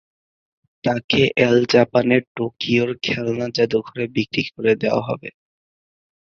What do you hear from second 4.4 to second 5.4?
করে দেওয়া হবে।